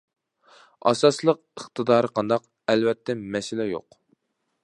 [0.91, 4.01] -ئاساسلىق ئىقتىدارى قانداق؟ -ئەلۋەتتە مەسىلە يوق.